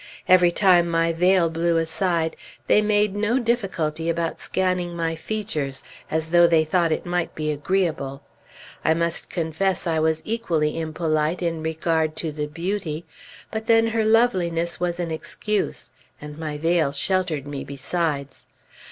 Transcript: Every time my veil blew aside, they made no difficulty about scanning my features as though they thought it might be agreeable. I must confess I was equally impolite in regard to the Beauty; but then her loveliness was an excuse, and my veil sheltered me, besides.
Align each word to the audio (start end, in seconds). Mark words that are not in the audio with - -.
Every 0.27 0.49
time 0.49 0.89
my 0.89 1.13
veil 1.13 1.47
blew 1.51 1.77
aside, 1.77 2.35
they 2.65 2.81
made 2.81 3.15
no 3.15 3.37
difficulty 3.37 4.09
about 4.09 4.39
scanning 4.39 4.95
my 4.95 5.15
features 5.15 5.83
as 6.09 6.31
though 6.31 6.47
they 6.47 6.65
thought 6.65 6.91
it 6.91 7.05
might 7.05 7.35
be 7.35 7.51
agreeable. 7.51 8.23
I 8.83 8.95
must 8.95 9.29
confess 9.29 9.85
I 9.85 9.99
was 9.99 10.23
equally 10.25 10.79
impolite 10.79 11.43
in 11.43 11.61
regard 11.61 12.15
to 12.15 12.31
the 12.31 12.47
Beauty; 12.47 13.05
but 13.51 13.67
then 13.67 13.85
her 13.85 14.03
loveliness 14.03 14.79
was 14.79 14.99
an 14.99 15.11
excuse, 15.11 15.91
and 16.19 16.35
my 16.35 16.57
veil 16.57 16.91
sheltered 16.91 17.47
me, 17.47 17.63
besides. 17.63 18.47